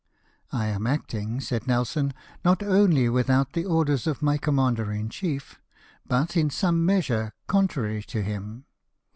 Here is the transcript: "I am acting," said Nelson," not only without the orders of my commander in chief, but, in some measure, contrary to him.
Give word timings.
"I 0.51 0.65
am 0.65 0.87
acting," 0.87 1.39
said 1.41 1.67
Nelson," 1.67 2.15
not 2.43 2.63
only 2.63 3.07
without 3.07 3.53
the 3.53 3.65
orders 3.65 4.07
of 4.07 4.23
my 4.23 4.39
commander 4.39 4.91
in 4.91 5.09
chief, 5.09 5.59
but, 6.07 6.35
in 6.35 6.49
some 6.49 6.83
measure, 6.83 7.33
contrary 7.45 8.01
to 8.07 8.23
him. 8.23 8.65